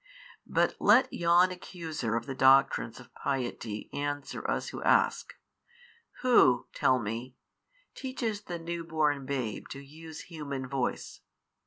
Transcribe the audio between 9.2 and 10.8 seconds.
babe to use human